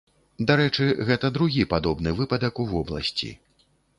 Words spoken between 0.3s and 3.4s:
Дарэчы, гэта другі падобны выпадак у вобласці.